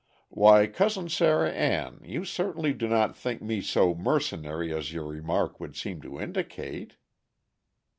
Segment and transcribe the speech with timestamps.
[0.29, 5.59] "Why, Cousin Sarah Ann, you certainly do not think me so mercenary as your remark
[5.59, 6.95] would seem to indicate?"